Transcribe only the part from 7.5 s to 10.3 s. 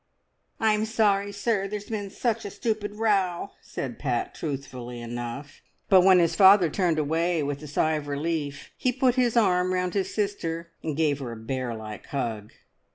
a sigh of relief, he put his arm round his